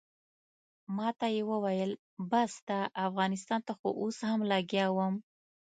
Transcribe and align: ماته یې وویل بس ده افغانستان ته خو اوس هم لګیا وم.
ماته 0.95 1.25
یې 1.35 1.43
وویل 1.51 1.91
بس 2.31 2.51
ده 2.67 2.79
افغانستان 3.07 3.59
ته 3.67 3.73
خو 3.77 3.87
اوس 4.01 4.17
هم 4.29 4.39
لګیا 4.51 4.85
وم. 4.95 5.15